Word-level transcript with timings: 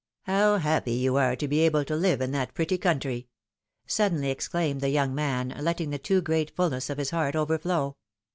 ''How 0.23 0.57
happy 0.57 0.93
you 0.93 1.17
are 1.17 1.35
to 1.35 1.47
be 1.47 1.59
able 1.59 1.85
to 1.85 1.95
live 1.95 2.21
in 2.21 2.31
that 2.31 2.55
pretty 2.55 2.79
country!" 2.79 3.27
suddenly 3.85 4.31
exclaimed 4.31 4.81
the 4.81 4.89
young 4.89 5.13
man, 5.13 5.53
letting 5.59 5.91
the 5.91 5.99
too 5.99 6.21
great 6.23 6.49
fulness 6.55 6.89
of 6.89 6.97
his 6.97 7.11
heart 7.11 7.35
overflow. 7.35 7.95